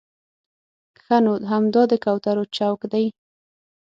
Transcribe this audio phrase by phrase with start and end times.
[1.03, 3.05] ښه نو همدا د کوترو چوک دی.